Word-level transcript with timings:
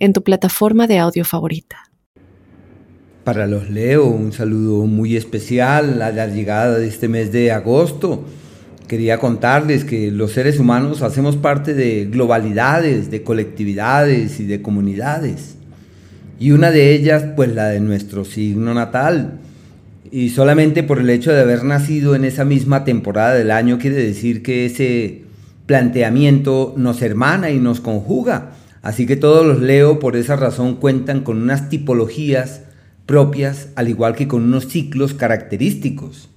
en 0.00 0.14
tu 0.14 0.24
plataforma 0.24 0.86
de 0.86 0.98
audio 0.98 1.24
favorita. 1.24 1.90
Para 3.22 3.46
los 3.46 3.68
Leo, 3.70 4.06
un 4.06 4.32
saludo 4.32 4.86
muy 4.86 5.14
especial 5.14 6.00
a 6.00 6.10
la 6.10 6.26
llegada 6.26 6.78
de 6.78 6.88
este 6.88 7.06
mes 7.06 7.30
de 7.30 7.52
agosto. 7.52 8.24
Quería 8.88 9.18
contarles 9.18 9.84
que 9.84 10.10
los 10.10 10.32
seres 10.32 10.58
humanos 10.58 11.02
hacemos 11.02 11.36
parte 11.36 11.74
de 11.74 12.06
globalidades, 12.06 13.10
de 13.10 13.22
colectividades 13.22 14.40
y 14.40 14.46
de 14.46 14.62
comunidades. 14.62 15.56
Y 16.40 16.52
una 16.52 16.70
de 16.70 16.94
ellas, 16.94 17.24
pues 17.36 17.54
la 17.54 17.68
de 17.68 17.80
nuestro 17.80 18.24
signo 18.24 18.72
natal. 18.72 19.38
Y 20.10 20.30
solamente 20.30 20.82
por 20.82 20.98
el 20.98 21.10
hecho 21.10 21.30
de 21.30 21.42
haber 21.42 21.62
nacido 21.62 22.14
en 22.14 22.24
esa 22.24 22.46
misma 22.46 22.84
temporada 22.84 23.34
del 23.34 23.50
año 23.50 23.78
quiere 23.78 23.96
decir 23.96 24.42
que 24.42 24.64
ese 24.64 25.22
planteamiento 25.66 26.74
nos 26.76 27.02
hermana 27.02 27.50
y 27.50 27.58
nos 27.58 27.80
conjuga 27.80 28.52
Así 28.82 29.06
que 29.06 29.16
todos 29.16 29.46
los 29.46 29.60
Leo 29.60 29.98
por 29.98 30.16
esa 30.16 30.36
razón 30.36 30.76
cuentan 30.76 31.20
con 31.20 31.42
unas 31.42 31.68
tipologías 31.68 32.62
propias, 33.06 33.68
al 33.74 33.88
igual 33.88 34.14
que 34.14 34.28
con 34.28 34.42
unos 34.42 34.68
ciclos 34.68 35.14
característicos. 35.14 36.30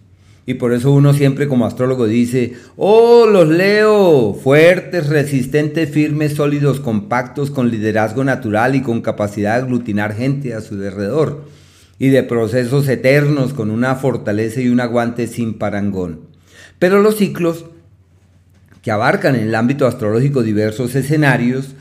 Y 0.46 0.56
por 0.56 0.74
eso 0.74 0.92
uno 0.92 1.14
siempre 1.14 1.48
como 1.48 1.66
astrólogo 1.66 2.06
dice, 2.06 2.56
oh, 2.76 3.28
los 3.28 3.48
leo, 3.48 4.34
fuertes, 4.34 5.08
resistentes, 5.08 5.90
firmes, 5.90 6.34
sólidos, 6.34 6.82
compactos, 6.82 7.50
con 7.50 7.70
liderazgo 7.70 8.26
natural 8.26 8.76
y 8.76 8.82
con 8.82 9.02
capacidad 9.02 9.56
de 9.56 9.64
aglutinar 9.64 10.14
gente 10.14 10.54
a 10.54 10.60
su 10.60 10.74
alrededor. 10.74 11.46
Y 11.98 12.10
de 12.10 12.24
procesos 12.24 12.90
eternos 12.90 13.54
con 13.54 13.72
una 13.72 13.96
fortaleza 13.96 14.60
y 14.60 14.68
un 14.68 14.82
aguante 14.82 15.28
sin 15.28 15.54
parangón. 15.54 16.22
Pero 16.78 17.02
los 17.02 17.16
ciclos, 17.16 17.66
que 18.82 18.92
abarcan 18.92 19.36
en 19.36 19.48
el 19.48 19.56
ámbito 19.56 19.88
astrológico 19.88 20.44
diversos 20.44 20.96
escenarios, 20.96 21.76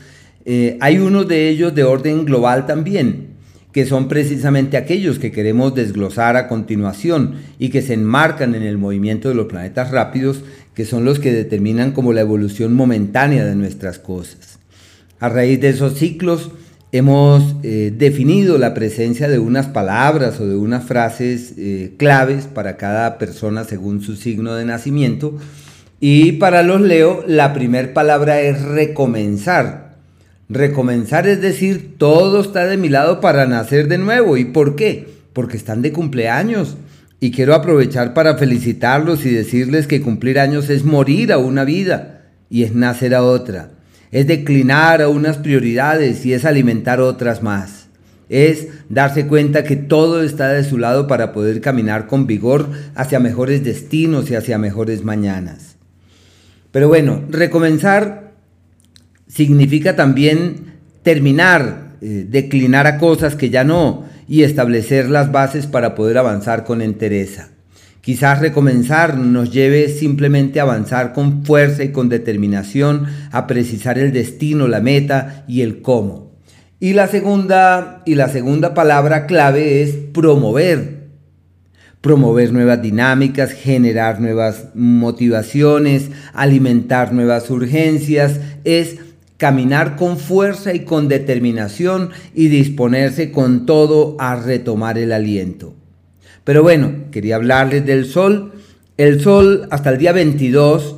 eh, 0.45 0.77
hay 0.81 0.97
unos 0.97 1.27
de 1.27 1.49
ellos 1.49 1.73
de 1.73 1.83
orden 1.83 2.25
global 2.25 2.65
también, 2.65 3.33
que 3.71 3.85
son 3.85 4.07
precisamente 4.07 4.77
aquellos 4.77 5.17
que 5.19 5.31
queremos 5.31 5.73
desglosar 5.73 6.37
a 6.37 6.47
continuación 6.47 7.35
y 7.57 7.69
que 7.69 7.81
se 7.81 7.93
enmarcan 7.93 8.53
en 8.53 8.63
el 8.63 8.77
movimiento 8.77 9.29
de 9.29 9.35
los 9.35 9.47
planetas 9.47 9.91
rápidos, 9.91 10.43
que 10.75 10.85
son 10.85 11.05
los 11.05 11.19
que 11.19 11.33
determinan 11.33 11.91
como 11.91 12.13
la 12.13 12.21
evolución 12.21 12.73
momentánea 12.73 13.45
de 13.45 13.55
nuestras 13.55 13.99
cosas. 13.99 14.59
A 15.19 15.29
raíz 15.29 15.59
de 15.59 15.69
esos 15.69 15.97
ciclos 15.97 16.51
hemos 16.91 17.55
eh, 17.63 17.91
definido 17.97 18.59
la 18.59 18.75
presencia 18.75 19.27
de 19.27 19.39
unas 19.39 19.65
palabras 19.65 20.39
o 20.39 20.47
de 20.47 20.55
unas 20.55 20.83
frases 20.83 21.55
eh, 21.57 21.93
claves 21.97 22.45
para 22.45 22.77
cada 22.77 23.17
persona 23.17 23.63
según 23.63 24.01
su 24.01 24.15
signo 24.15 24.53
de 24.53 24.65
nacimiento. 24.65 25.35
Y 25.99 26.33
para 26.33 26.61
los 26.61 26.81
Leo, 26.81 27.23
la 27.25 27.53
primera 27.53 27.93
palabra 27.95 28.41
es 28.41 28.61
recomenzar, 28.61 29.82
Recomenzar 30.49 31.27
es 31.27 31.41
decir, 31.41 31.95
todo 31.97 32.41
está 32.41 32.65
de 32.67 32.77
mi 32.77 32.89
lado 32.89 33.21
para 33.21 33.45
nacer 33.45 33.87
de 33.87 33.97
nuevo. 33.97 34.37
¿Y 34.37 34.45
por 34.45 34.75
qué? 34.75 35.07
Porque 35.33 35.57
están 35.57 35.81
de 35.81 35.91
cumpleaños. 35.91 36.77
Y 37.19 37.31
quiero 37.31 37.55
aprovechar 37.55 38.13
para 38.13 38.37
felicitarlos 38.37 39.25
y 39.25 39.29
decirles 39.29 39.87
que 39.87 40.01
cumplir 40.01 40.39
años 40.39 40.69
es 40.69 40.83
morir 40.83 41.31
a 41.31 41.37
una 41.37 41.63
vida 41.63 42.23
y 42.49 42.63
es 42.63 42.75
nacer 42.75 43.15
a 43.15 43.23
otra. 43.23 43.71
Es 44.11 44.27
declinar 44.27 45.01
a 45.01 45.07
unas 45.07 45.37
prioridades 45.37 46.25
y 46.25 46.33
es 46.33 46.43
alimentar 46.43 46.99
otras 46.99 47.41
más. 47.41 47.87
Es 48.27 48.67
darse 48.89 49.25
cuenta 49.25 49.63
que 49.63 49.75
todo 49.75 50.21
está 50.21 50.49
de 50.49 50.63
su 50.63 50.77
lado 50.77 51.07
para 51.07 51.31
poder 51.33 51.61
caminar 51.61 52.07
con 52.07 52.27
vigor 52.27 52.69
hacia 52.93 53.19
mejores 53.19 53.63
destinos 53.63 54.29
y 54.29 54.35
hacia 54.35 54.57
mejores 54.57 55.03
mañanas. 55.03 55.77
Pero 56.71 56.89
bueno, 56.89 57.23
recomenzar 57.29 58.32
significa 59.33 59.95
también 59.95 60.73
terminar, 61.01 61.95
eh, 62.01 62.25
declinar 62.29 62.85
a 62.85 62.97
cosas 62.97 63.35
que 63.35 63.49
ya 63.49 63.63
no 63.63 64.05
y 64.27 64.43
establecer 64.43 65.09
las 65.09 65.31
bases 65.31 65.65
para 65.65 65.95
poder 65.95 66.17
avanzar 66.17 66.63
con 66.63 66.81
entereza. 66.81 67.49
Quizás 68.01 68.39
recomenzar 68.39 69.17
nos 69.17 69.51
lleve 69.51 69.87
simplemente 69.87 70.59
a 70.59 70.63
avanzar 70.63 71.13
con 71.13 71.45
fuerza 71.45 71.83
y 71.83 71.91
con 71.91 72.09
determinación, 72.09 73.07
a 73.31 73.47
precisar 73.47 73.97
el 73.97 74.11
destino, 74.11 74.67
la 74.67 74.81
meta 74.81 75.45
y 75.47 75.61
el 75.61 75.81
cómo. 75.81 76.33
Y 76.79 76.93
la 76.93 77.07
segunda, 77.07 78.01
y 78.05 78.15
la 78.15 78.27
segunda 78.27 78.73
palabra 78.73 79.25
clave 79.25 79.81
es 79.81 79.91
promover. 80.13 81.03
Promover 82.01 82.51
nuevas 82.51 82.81
dinámicas, 82.81 83.53
generar 83.53 84.19
nuevas 84.19 84.65
motivaciones, 84.75 86.09
alimentar 86.33 87.13
nuevas 87.13 87.49
urgencias, 87.49 88.41
es 88.65 88.97
caminar 89.43 89.97
con 89.97 90.17
fuerza 90.17 90.73
y 90.73 90.85
con 90.85 91.09
determinación 91.09 92.11
y 92.33 92.47
disponerse 92.47 93.29
con 93.29 93.65
todo 93.65 94.15
a 94.17 94.37
retomar 94.37 94.97
el 94.97 95.11
aliento. 95.11 95.73
Pero 96.45 96.63
bueno, 96.63 96.93
quería 97.11 97.35
hablarles 97.35 97.85
del 97.85 98.05
sol. 98.05 98.53
El 98.95 99.19
sol 99.19 99.67
hasta 99.69 99.89
el 99.89 99.97
día 99.97 100.13
22 100.13 100.95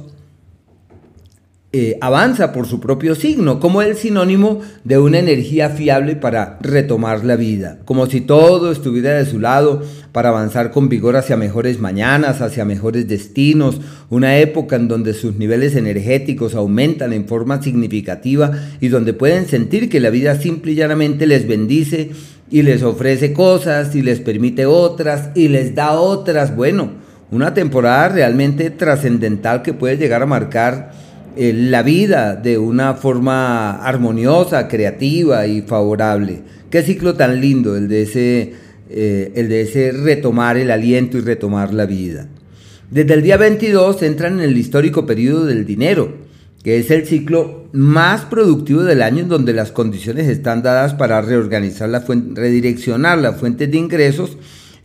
eh, 1.77 1.97
avanza 1.99 2.53
por 2.53 2.67
su 2.67 2.79
propio 2.79 3.15
signo, 3.15 3.59
como 3.59 3.81
el 3.81 3.97
sinónimo 3.97 4.61
de 4.85 4.97
una 4.97 5.19
energía 5.19 5.69
fiable 5.69 6.15
para 6.15 6.57
retomar 6.61 7.25
la 7.25 7.35
vida, 7.35 7.79
como 7.83 8.05
si 8.05 8.21
todo 8.21 8.71
estuviera 8.71 9.15
de 9.15 9.25
su 9.25 9.41
lado 9.41 9.83
para 10.13 10.29
avanzar 10.29 10.71
con 10.71 10.87
vigor 10.87 11.17
hacia 11.17 11.35
mejores 11.35 11.81
mañanas, 11.81 12.39
hacia 12.39 12.63
mejores 12.63 13.09
destinos, 13.09 13.81
una 14.09 14.37
época 14.37 14.77
en 14.77 14.87
donde 14.87 15.13
sus 15.13 15.35
niveles 15.35 15.75
energéticos 15.75 16.55
aumentan 16.55 17.11
en 17.11 17.27
forma 17.27 17.61
significativa 17.61 18.53
y 18.79 18.87
donde 18.87 19.11
pueden 19.11 19.45
sentir 19.45 19.89
que 19.89 19.99
la 19.99 20.11
vida 20.11 20.39
simple 20.39 20.71
y 20.71 20.75
llanamente 20.75 21.27
les 21.27 21.45
bendice 21.45 22.11
y 22.49 22.61
les 22.61 22.83
ofrece 22.83 23.33
cosas 23.33 23.93
y 23.95 24.01
les 24.01 24.21
permite 24.21 24.65
otras 24.65 25.31
y 25.35 25.49
les 25.49 25.75
da 25.75 25.99
otras. 25.99 26.55
Bueno, 26.55 26.91
una 27.31 27.53
temporada 27.53 28.07
realmente 28.07 28.69
trascendental 28.69 29.61
que 29.61 29.73
puede 29.73 29.97
llegar 29.97 30.21
a 30.21 30.25
marcar 30.25 31.04
eh, 31.37 31.53
la 31.53 31.83
vida 31.83 32.35
de 32.35 32.57
una 32.57 32.93
forma 32.93 33.83
armoniosa, 33.83 34.67
creativa 34.67 35.45
y 35.47 35.61
favorable. 35.61 36.41
Qué 36.69 36.81
ciclo 36.81 37.15
tan 37.15 37.41
lindo 37.41 37.75
el 37.75 37.87
de 37.87 38.01
ese, 38.01 38.53
eh, 38.89 39.31
el 39.35 39.49
de 39.49 39.61
ese 39.61 39.91
retomar 39.91 40.57
el 40.57 40.71
aliento 40.71 41.17
y 41.17 41.21
retomar 41.21 41.73
la 41.73 41.85
vida. 41.85 42.27
Desde 42.89 43.13
el 43.13 43.21
día 43.21 43.37
22 43.37 44.03
entran 44.03 44.39
en 44.39 44.49
el 44.49 44.57
histórico 44.57 45.05
periodo 45.05 45.45
del 45.45 45.65
dinero, 45.65 46.13
que 46.63 46.79
es 46.79 46.89
el 46.91 47.05
ciclo 47.05 47.65
más 47.73 48.25
productivo 48.25 48.83
del 48.83 49.01
año 49.01 49.23
en 49.23 49.29
donde 49.29 49.53
las 49.53 49.71
condiciones 49.71 50.27
están 50.27 50.63
dadas 50.63 50.93
para 50.93 51.21
reorganizar 51.21 51.89
la 51.89 52.01
fuente, 52.01 52.39
redireccionar 52.39 53.17
las 53.17 53.37
fuentes 53.37 53.69
de 53.69 53.77
ingresos 53.77 54.37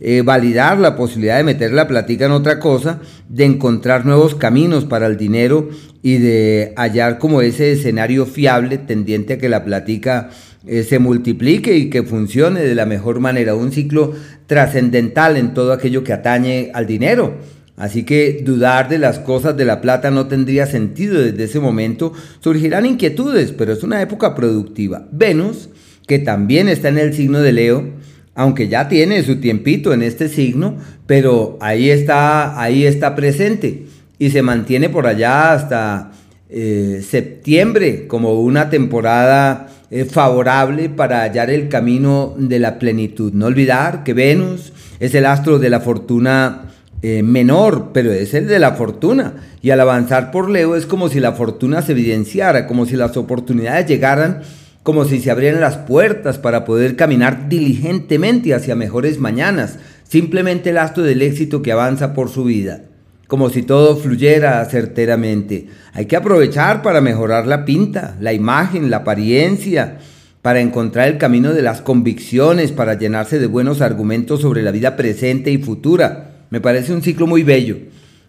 eh, 0.03 0.23
validar 0.23 0.79
la 0.79 0.95
posibilidad 0.95 1.37
de 1.37 1.43
meter 1.43 1.71
la 1.71 1.87
platica 1.87 2.25
en 2.25 2.31
otra 2.31 2.57
cosa, 2.57 3.01
de 3.29 3.45
encontrar 3.45 4.03
nuevos 4.03 4.33
caminos 4.33 4.83
para 4.83 5.05
el 5.05 5.15
dinero 5.15 5.69
y 6.01 6.17
de 6.17 6.73
hallar 6.75 7.19
como 7.19 7.41
ese 7.41 7.71
escenario 7.73 8.25
fiable 8.25 8.79
tendiente 8.79 9.33
a 9.33 9.37
que 9.37 9.47
la 9.47 9.63
platica 9.63 10.31
eh, 10.65 10.81
se 10.83 10.97
multiplique 10.97 11.77
y 11.77 11.91
que 11.91 12.01
funcione 12.01 12.61
de 12.61 12.73
la 12.73 12.87
mejor 12.87 13.19
manera. 13.19 13.53
Un 13.53 13.71
ciclo 13.71 14.13
trascendental 14.47 15.37
en 15.37 15.53
todo 15.53 15.71
aquello 15.71 16.03
que 16.03 16.13
atañe 16.13 16.71
al 16.73 16.87
dinero. 16.87 17.37
Así 17.77 18.03
que 18.03 18.41
dudar 18.43 18.89
de 18.89 18.97
las 18.97 19.19
cosas 19.19 19.55
de 19.55 19.65
la 19.65 19.81
plata 19.81 20.09
no 20.09 20.27
tendría 20.27 20.65
sentido 20.65 21.21
desde 21.21 21.43
ese 21.43 21.59
momento. 21.59 22.11
Surgirán 22.39 22.87
inquietudes, 22.87 23.51
pero 23.51 23.73
es 23.73 23.83
una 23.83 24.01
época 24.01 24.33
productiva. 24.33 25.07
Venus, 25.11 25.69
que 26.07 26.17
también 26.17 26.69
está 26.69 26.89
en 26.89 26.97
el 26.97 27.13
signo 27.13 27.39
de 27.39 27.51
Leo, 27.51 28.00
aunque 28.35 28.67
ya 28.67 28.87
tiene 28.87 29.23
su 29.23 29.37
tiempito 29.37 29.93
en 29.93 30.03
este 30.03 30.29
signo, 30.29 30.77
pero 31.05 31.57
ahí 31.61 31.89
está, 31.89 32.61
ahí 32.61 32.85
está 32.85 33.15
presente 33.15 33.85
y 34.17 34.29
se 34.29 34.41
mantiene 34.41 34.89
por 34.89 35.07
allá 35.07 35.53
hasta 35.53 36.11
eh, 36.49 37.03
septiembre 37.07 38.07
como 38.07 38.41
una 38.41 38.69
temporada 38.69 39.69
eh, 39.89 40.05
favorable 40.05 40.89
para 40.89 41.21
hallar 41.21 41.49
el 41.49 41.69
camino 41.69 42.35
de 42.37 42.59
la 42.59 42.77
plenitud. 42.79 43.33
No 43.33 43.47
olvidar 43.47 44.03
que 44.03 44.13
Venus 44.13 44.71
es 44.99 45.15
el 45.15 45.25
astro 45.25 45.59
de 45.59 45.69
la 45.69 45.79
fortuna 45.79 46.69
eh, 47.01 47.23
menor, 47.23 47.89
pero 47.93 48.11
es 48.11 48.33
el 48.33 48.47
de 48.47 48.59
la 48.59 48.73
fortuna. 48.73 49.33
Y 49.61 49.71
al 49.71 49.79
avanzar 49.79 50.31
por 50.31 50.49
Leo 50.49 50.75
es 50.75 50.85
como 50.85 51.09
si 51.09 51.19
la 51.19 51.31
fortuna 51.33 51.81
se 51.81 51.93
evidenciara, 51.93 52.67
como 52.67 52.85
si 52.85 52.95
las 52.95 53.17
oportunidades 53.17 53.87
llegaran 53.87 54.41
como 54.83 55.05
si 55.05 55.19
se 55.19 55.29
abrieran 55.29 55.61
las 55.61 55.77
puertas 55.77 56.37
para 56.37 56.65
poder 56.65 56.95
caminar 56.95 57.49
diligentemente 57.49 58.53
hacia 58.53 58.75
mejores 58.75 59.19
mañanas, 59.19 59.77
simplemente 60.07 60.71
el 60.71 60.77
astro 60.77 61.03
del 61.03 61.21
éxito 61.21 61.61
que 61.61 61.71
avanza 61.71 62.13
por 62.13 62.29
su 62.29 62.43
vida, 62.43 62.81
como 63.27 63.49
si 63.49 63.61
todo 63.61 63.95
fluyera 63.95 64.65
certeramente. 64.65 65.67
Hay 65.93 66.05
que 66.07 66.15
aprovechar 66.15 66.81
para 66.81 66.99
mejorar 66.99 67.45
la 67.45 67.63
pinta, 67.63 68.17
la 68.19 68.33
imagen, 68.33 68.89
la 68.89 68.97
apariencia, 68.97 69.99
para 70.41 70.61
encontrar 70.61 71.07
el 71.07 71.19
camino 71.19 71.53
de 71.53 71.61
las 71.61 71.81
convicciones, 71.81 72.71
para 72.71 72.95
llenarse 72.95 73.37
de 73.37 73.45
buenos 73.45 73.81
argumentos 73.81 74.41
sobre 74.41 74.63
la 74.63 74.71
vida 74.71 74.95
presente 74.95 75.51
y 75.51 75.59
futura. 75.59 76.31
Me 76.49 76.59
parece 76.59 76.93
un 76.93 77.03
ciclo 77.03 77.27
muy 77.27 77.43
bello. 77.43 77.77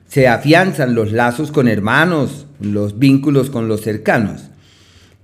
Se 0.06 0.28
afianzan 0.28 0.94
los 0.94 1.12
lazos 1.12 1.50
con 1.50 1.68
hermanos, 1.68 2.46
los 2.60 2.98
vínculos 2.98 3.48
con 3.48 3.66
los 3.66 3.80
cercanos. 3.80 4.51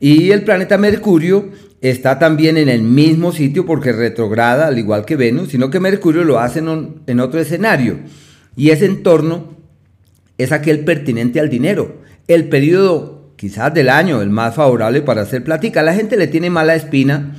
Y 0.00 0.30
el 0.30 0.44
planeta 0.44 0.78
Mercurio 0.78 1.50
está 1.80 2.18
también 2.18 2.56
en 2.56 2.68
el 2.68 2.82
mismo 2.82 3.32
sitio 3.32 3.66
porque 3.66 3.92
retrograda, 3.92 4.66
al 4.66 4.78
igual 4.78 5.04
que 5.04 5.16
Venus, 5.16 5.50
sino 5.50 5.70
que 5.70 5.80
Mercurio 5.80 6.24
lo 6.24 6.38
hace 6.38 6.60
en, 6.60 7.20
otro 7.20 7.40
escenario. 7.40 7.98
Y 8.56 8.70
ese 8.70 8.86
entorno 8.86 9.56
es 10.36 10.52
aquel 10.52 10.80
pertinente 10.80 11.40
al 11.40 11.48
dinero. 11.48 12.02
El 12.26 12.48
periodo 12.48 13.32
quizás 13.36 13.72
del 13.72 13.88
año, 13.88 14.20
el 14.20 14.30
más 14.30 14.56
favorable 14.56 15.00
para 15.00 15.22
hacer 15.22 15.44
plática. 15.44 15.82
La 15.82 15.94
gente 15.94 16.16
le 16.16 16.26
tiene 16.26 16.50
mala 16.50 16.74
espina, 16.74 17.36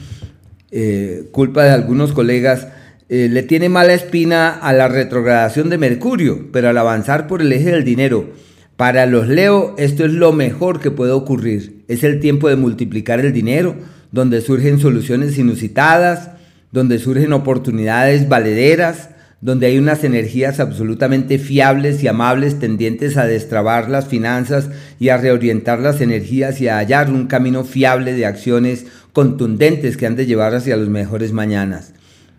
eh, 0.71 1.27
culpa 1.31 1.63
de 1.63 1.71
algunos 1.71 2.13
colegas, 2.13 2.67
eh, 3.09 3.27
le 3.29 3.43
tiene 3.43 3.69
mala 3.69 3.93
espina 3.93 4.49
a 4.49 4.71
la 4.71 4.87
retrogradación 4.87 5.69
de 5.69 5.77
Mercurio, 5.77 6.47
pero 6.53 6.69
al 6.69 6.77
avanzar 6.77 7.27
por 7.27 7.41
el 7.41 7.51
eje 7.51 7.71
del 7.71 7.83
dinero, 7.83 8.29
para 8.77 9.05
los 9.05 9.27
Leo 9.27 9.75
esto 9.77 10.05
es 10.05 10.13
lo 10.13 10.31
mejor 10.31 10.79
que 10.79 10.89
puede 10.89 11.11
ocurrir. 11.11 11.78
Es 11.89 12.05
el 12.05 12.21
tiempo 12.21 12.47
de 12.47 12.55
multiplicar 12.55 13.19
el 13.19 13.33
dinero, 13.33 13.75
donde 14.11 14.41
surgen 14.41 14.79
soluciones 14.79 15.37
inusitadas, 15.37 16.29
donde 16.71 16.99
surgen 16.99 17.33
oportunidades 17.33 18.29
valederas, 18.29 19.09
donde 19.41 19.65
hay 19.65 19.79
unas 19.79 20.03
energías 20.03 20.59
absolutamente 20.59 21.39
fiables 21.39 22.03
y 22.03 22.07
amables 22.07 22.59
tendientes 22.59 23.17
a 23.17 23.25
destrabar 23.25 23.89
las 23.89 24.07
finanzas 24.07 24.69
y 24.99 25.09
a 25.09 25.17
reorientar 25.17 25.79
las 25.79 25.99
energías 25.99 26.61
y 26.61 26.67
a 26.67 26.77
hallar 26.77 27.09
un 27.09 27.25
camino 27.25 27.63
fiable 27.63 28.13
de 28.13 28.27
acciones 28.27 28.85
contundentes 29.11 29.97
que 29.97 30.05
han 30.05 30.15
de 30.15 30.27
llevar 30.27 30.53
hacia 30.53 30.77
los 30.77 30.89
mejores 30.89 31.33
mañanas. 31.33 31.93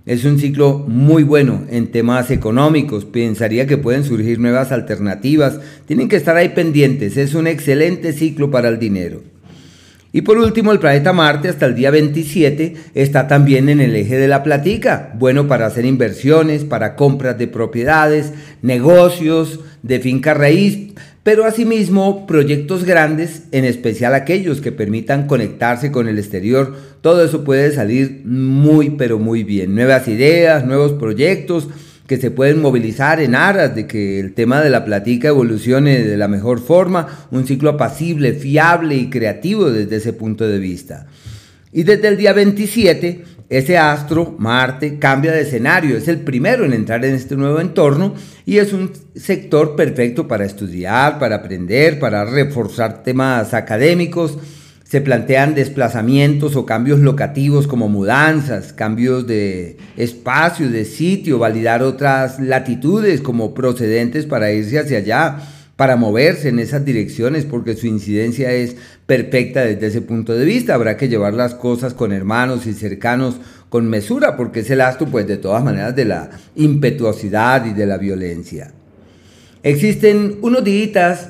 Es 0.07 0.25
un 0.25 0.39
ciclo 0.39 0.85
muy 0.87 1.25
bueno 1.25 1.65
en 1.71 1.91
temas 1.91 2.31
económicos. 2.31 3.05
Pensaría 3.05 3.67
que 3.67 3.79
pueden 3.79 4.05
surgir 4.05 4.39
nuevas 4.39 4.71
alternativas. 4.73 5.59
Tienen 5.87 6.09
que 6.09 6.17
estar 6.17 6.37
ahí 6.37 6.51
pendientes. 6.51 7.17
Es 7.17 7.35
un 7.35 7.47
excelente 7.47 8.13
ciclo 8.13 8.51
para 8.51 8.69
el 8.69 8.79
dinero. 8.79 9.23
Y 10.13 10.23
por 10.23 10.39
último, 10.39 10.73
el 10.73 10.81
planeta 10.81 11.13
Marte 11.13 11.49
hasta 11.49 11.67
el 11.67 11.77
día 11.77 11.91
27 11.91 12.75
está 12.95 13.29
también 13.29 13.69
en 13.69 13.81
el 13.81 13.95
eje 13.95 14.17
de 14.17 14.27
la 14.27 14.43
platica, 14.43 15.13
bueno 15.19 15.47
para 15.47 15.67
hacer 15.67 15.85
inversiones, 15.85 16.65
para 16.65 16.97
compras 16.97 17.39
de 17.39 17.47
propiedades, 17.47 18.33
negocios, 18.61 19.61
de 19.83 20.01
finca 20.01 20.35
raíz, 20.35 20.95
pero 21.23 21.45
asimismo 21.45 22.27
proyectos 22.27 22.85
grandes, 22.85 23.45
en 23.53 23.65
especial 23.65 24.15
aquellos 24.15 24.61
que 24.61 24.73
permitan 24.73 25.29
conectarse 25.29 25.93
con 25.93 26.09
el 26.09 26.19
exterior, 26.19 26.75
todo 27.03 27.25
eso 27.25 27.45
puede 27.45 27.71
salir 27.73 28.23
muy 28.25 28.91
pero 28.91 29.19
muy 29.19 29.45
bien. 29.45 29.75
Nuevas 29.77 30.09
ideas, 30.09 30.67
nuevos 30.67 30.93
proyectos 30.93 31.69
que 32.11 32.17
se 32.17 32.33
pueden 32.33 32.61
movilizar 32.61 33.21
en 33.21 33.37
aras 33.37 33.73
de 33.73 33.87
que 33.87 34.19
el 34.19 34.35
tema 34.35 34.61
de 34.61 34.69
la 34.69 34.85
platica 34.85 35.29
evolucione 35.29 36.03
de 36.03 36.17
la 36.17 36.27
mejor 36.27 36.59
forma, 36.59 37.07
un 37.31 37.47
ciclo 37.47 37.71
apacible, 37.71 38.33
fiable 38.33 38.97
y 38.97 39.09
creativo 39.09 39.71
desde 39.71 39.95
ese 39.95 40.13
punto 40.13 40.49
de 40.49 40.59
vista. 40.59 41.07
Y 41.71 41.85
desde 41.85 42.09
el 42.09 42.17
día 42.17 42.33
27 42.33 43.23
ese 43.49 43.79
astro, 43.79 44.35
Marte, 44.41 44.99
cambia 44.99 45.31
de 45.31 45.43
escenario, 45.43 45.97
es 45.97 46.09
el 46.09 46.19
primero 46.19 46.65
en 46.65 46.73
entrar 46.73 47.05
en 47.05 47.15
este 47.15 47.37
nuevo 47.37 47.61
entorno 47.61 48.15
y 48.45 48.59
es 48.59 48.73
un 48.73 48.91
sector 49.15 49.77
perfecto 49.77 50.27
para 50.27 50.45
estudiar, 50.45 51.21
para 51.21 51.37
aprender, 51.37 52.01
para 52.01 52.25
reforzar 52.25 53.05
temas 53.05 53.55
académicos. 53.55 54.37
Se 54.91 55.01
plantean 55.01 55.55
desplazamientos 55.55 56.57
o 56.57 56.67
cambios 56.67 56.99
locativos 56.99 57.69
como 57.69 57.89
mudanzas, 57.89 58.73
cambios 58.73 59.25
de 59.25 59.77
espacio, 59.97 60.69
de 60.69 60.85
sitio, 60.85 61.39
validar 61.39 61.85
otras 61.85 62.41
latitudes 62.41 63.21
como 63.21 63.55
procedentes 63.55 64.27
para 64.27 64.51
irse 64.51 64.81
hacia 64.81 64.99
allá 64.99 65.37
para 65.77 65.95
moverse 65.95 66.49
en 66.49 66.59
esas 66.59 66.85
direcciones 66.85 67.45
porque 67.45 67.77
su 67.77 67.87
incidencia 67.87 68.51
es 68.51 68.75
perfecta 69.07 69.61
desde 69.61 69.87
ese 69.87 70.03
punto 70.03 70.35
de 70.35 70.45
vista. 70.45 70.75
Habrá 70.75 70.97
que 70.97 71.09
llevar 71.09 71.35
las 71.35 71.55
cosas 71.55 71.95
con 71.95 72.13
hermanos 72.13 72.67
y 72.67 72.73
cercanos 72.73 73.37
con 73.69 73.89
mesura 73.89 74.37
porque 74.37 74.59
es 74.59 74.71
el 74.71 74.81
astro 74.81 75.07
pues 75.07 75.29
de 75.29 75.37
todas 75.37 75.63
maneras 75.63 75.95
de 75.95 76.07
la 76.07 76.31
impetuosidad 76.57 77.65
y 77.65 77.75
de 77.75 77.87
la 77.87 77.97
violencia. 77.97 78.73
Existen 79.63 80.39
unos 80.43 80.65
días 80.65 81.29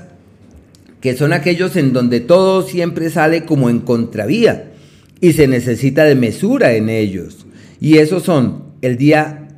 que 1.00 1.16
son 1.16 1.32
aquellos 1.32 1.76
en 1.76 1.92
donde 1.92 2.20
todo 2.20 2.62
siempre 2.62 3.10
sale 3.10 3.44
como 3.44 3.70
en 3.70 3.80
contravía 3.80 4.72
y 5.20 5.32
se 5.32 5.48
necesita 5.48 6.04
de 6.04 6.14
mesura 6.14 6.74
en 6.74 6.88
ellos. 6.88 7.46
Y 7.80 7.98
esos 7.98 8.22
son 8.22 8.64
el 8.82 8.96
día 8.96 9.48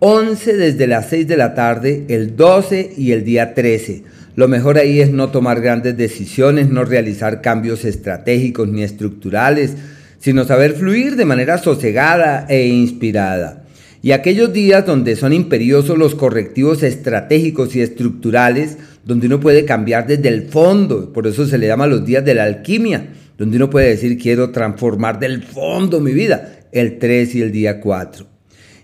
11 0.00 0.56
desde 0.56 0.86
las 0.86 1.08
6 1.10 1.28
de 1.28 1.36
la 1.36 1.54
tarde, 1.54 2.04
el 2.08 2.36
12 2.36 2.94
y 2.96 3.12
el 3.12 3.24
día 3.24 3.54
13 3.54 4.04
lo 4.36 4.48
mejor 4.48 4.78
ahí 4.78 5.00
es 5.00 5.10
no 5.10 5.28
tomar 5.28 5.60
grandes 5.60 5.96
decisiones, 5.96 6.70
no 6.70 6.84
realizar 6.84 7.42
cambios 7.42 7.84
estratégicos 7.84 8.68
ni 8.68 8.82
estructurales, 8.82 9.74
sino 10.18 10.44
saber 10.44 10.72
fluir 10.72 11.16
de 11.16 11.24
manera 11.24 11.58
sosegada 11.58 12.46
e 12.48 12.66
inspirada. 12.68 13.64
Y 14.02 14.12
aquellos 14.12 14.52
días 14.52 14.86
donde 14.86 15.16
son 15.16 15.34
imperiosos 15.34 15.98
los 15.98 16.14
correctivos 16.14 16.82
estratégicos 16.82 17.76
y 17.76 17.82
estructurales, 17.82 18.78
donde 19.04 19.26
uno 19.26 19.40
puede 19.40 19.64
cambiar 19.64 20.06
desde 20.06 20.28
el 20.28 20.42
fondo, 20.42 21.12
por 21.12 21.26
eso 21.26 21.46
se 21.46 21.58
le 21.58 21.66
llama 21.66 21.86
los 21.86 22.04
días 22.04 22.24
de 22.24 22.34
la 22.34 22.44
alquimia, 22.44 23.08
donde 23.38 23.56
uno 23.56 23.70
puede 23.70 23.88
decir 23.88 24.18
quiero 24.18 24.50
transformar 24.50 25.18
del 25.18 25.42
fondo 25.42 26.00
mi 26.00 26.12
vida, 26.12 26.60
el 26.72 26.98
3 26.98 27.34
y 27.34 27.42
el 27.42 27.52
día 27.52 27.80
4. 27.80 28.26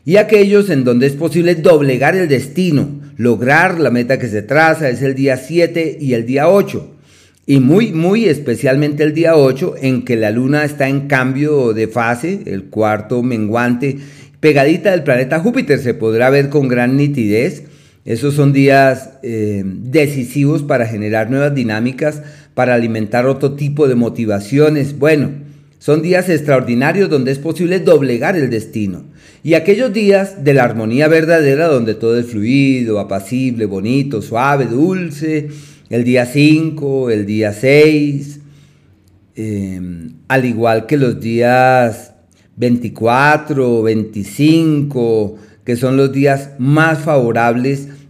Y 0.04 0.16
aquellos 0.18 0.70
en 0.70 0.84
donde 0.84 1.08
es 1.08 1.14
posible 1.14 1.56
doblegar 1.56 2.16
el 2.16 2.28
destino, 2.28 2.88
lograr 3.16 3.80
la 3.80 3.90
meta 3.90 4.18
que 4.18 4.28
se 4.28 4.42
traza 4.42 4.88
es 4.88 5.02
el 5.02 5.14
día 5.14 5.36
7 5.36 5.98
y 6.00 6.14
el 6.14 6.24
día 6.24 6.48
8. 6.48 6.94
Y 7.48 7.60
muy, 7.60 7.92
muy 7.92 8.26
especialmente 8.26 9.02
el 9.02 9.14
día 9.14 9.36
8 9.36 9.74
en 9.80 10.04
que 10.04 10.16
la 10.16 10.30
luna 10.30 10.64
está 10.64 10.88
en 10.88 11.08
cambio 11.08 11.72
de 11.72 11.88
fase, 11.88 12.40
el 12.46 12.64
cuarto 12.64 13.22
menguante, 13.22 13.98
pegadita 14.40 14.90
del 14.90 15.02
planeta 15.02 15.40
Júpiter, 15.40 15.78
se 15.78 15.94
podrá 15.94 16.30
ver 16.30 16.48
con 16.48 16.68
gran 16.68 16.96
nitidez. 16.96 17.64
Esos 18.06 18.34
son 18.34 18.52
días 18.52 19.10
eh, 19.24 19.64
decisivos 19.66 20.62
para 20.62 20.86
generar 20.86 21.28
nuevas 21.28 21.56
dinámicas, 21.56 22.22
para 22.54 22.74
alimentar 22.74 23.26
otro 23.26 23.54
tipo 23.54 23.88
de 23.88 23.96
motivaciones. 23.96 24.96
Bueno, 24.96 25.30
son 25.80 26.02
días 26.02 26.28
extraordinarios 26.28 27.10
donde 27.10 27.32
es 27.32 27.38
posible 27.40 27.80
doblegar 27.80 28.36
el 28.36 28.48
destino. 28.48 29.02
Y 29.42 29.54
aquellos 29.54 29.92
días 29.92 30.44
de 30.44 30.54
la 30.54 30.62
armonía 30.62 31.08
verdadera 31.08 31.66
donde 31.66 31.96
todo 31.96 32.16
es 32.16 32.26
fluido, 32.26 33.00
apacible, 33.00 33.66
bonito, 33.66 34.22
suave, 34.22 34.66
dulce, 34.66 35.48
el 35.90 36.04
día 36.04 36.26
5, 36.26 37.10
el 37.10 37.26
día 37.26 37.52
6, 37.52 38.40
em, 39.34 40.12
al 40.28 40.44
igual 40.44 40.86
que 40.86 40.96
los 40.96 41.20
días 41.20 42.12
24, 42.56 43.82
25, 43.82 45.38
que 45.64 45.74
son 45.74 45.96
los 45.96 46.12
días 46.12 46.50
más 46.58 47.00
favorables 47.00 47.88